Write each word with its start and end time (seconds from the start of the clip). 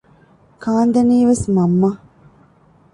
ކާންދެނީވެސް 0.63 1.45
މަންމަ 1.55 1.89